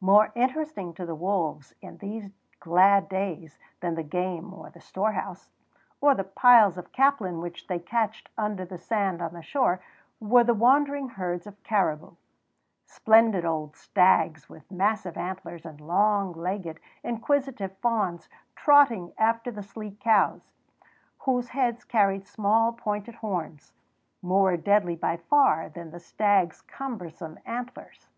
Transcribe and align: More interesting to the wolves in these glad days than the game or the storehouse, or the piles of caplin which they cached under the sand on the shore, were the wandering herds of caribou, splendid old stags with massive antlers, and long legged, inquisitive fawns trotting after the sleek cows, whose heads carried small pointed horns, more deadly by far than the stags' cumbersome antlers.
More 0.00 0.32
interesting 0.34 0.94
to 0.94 1.06
the 1.06 1.14
wolves 1.14 1.74
in 1.80 1.98
these 1.98 2.30
glad 2.58 3.08
days 3.08 3.56
than 3.78 3.94
the 3.94 4.02
game 4.02 4.52
or 4.52 4.68
the 4.68 4.80
storehouse, 4.80 5.48
or 6.00 6.12
the 6.12 6.24
piles 6.24 6.76
of 6.76 6.90
caplin 6.90 7.40
which 7.40 7.68
they 7.68 7.78
cached 7.78 8.30
under 8.36 8.64
the 8.64 8.78
sand 8.78 9.22
on 9.22 9.32
the 9.32 9.42
shore, 9.44 9.80
were 10.18 10.42
the 10.42 10.54
wandering 10.54 11.10
herds 11.10 11.46
of 11.46 11.62
caribou, 11.62 12.16
splendid 12.84 13.44
old 13.44 13.76
stags 13.76 14.48
with 14.48 14.72
massive 14.72 15.16
antlers, 15.16 15.64
and 15.64 15.80
long 15.80 16.32
legged, 16.32 16.80
inquisitive 17.04 17.76
fawns 17.78 18.28
trotting 18.56 19.12
after 19.18 19.52
the 19.52 19.62
sleek 19.62 20.00
cows, 20.00 20.50
whose 21.20 21.50
heads 21.50 21.84
carried 21.84 22.26
small 22.26 22.72
pointed 22.72 23.14
horns, 23.14 23.72
more 24.20 24.56
deadly 24.56 24.96
by 24.96 25.16
far 25.16 25.68
than 25.68 25.92
the 25.92 26.00
stags' 26.00 26.60
cumbersome 26.62 27.38
antlers. 27.46 28.08